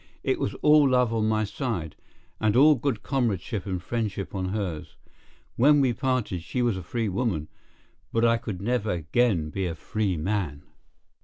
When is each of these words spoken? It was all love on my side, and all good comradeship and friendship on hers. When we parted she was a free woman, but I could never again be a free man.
It 0.23 0.39
was 0.39 0.55
all 0.63 0.89
love 0.89 1.13
on 1.13 1.27
my 1.29 1.43
side, 1.43 1.95
and 2.39 2.55
all 2.55 2.73
good 2.73 3.03
comradeship 3.03 3.67
and 3.67 3.79
friendship 3.79 4.33
on 4.33 4.45
hers. 4.49 4.95
When 5.57 5.79
we 5.79 5.93
parted 5.93 6.41
she 6.41 6.63
was 6.63 6.75
a 6.75 6.81
free 6.81 7.07
woman, 7.07 7.49
but 8.11 8.25
I 8.25 8.37
could 8.37 8.63
never 8.63 8.89
again 8.89 9.51
be 9.51 9.67
a 9.67 9.75
free 9.75 10.17
man. 10.17 10.63